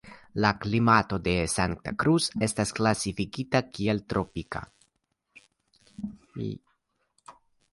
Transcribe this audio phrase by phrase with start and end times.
[0.43, 4.63] La klimato de Santa Cruz estas klasifikita kiel tropika.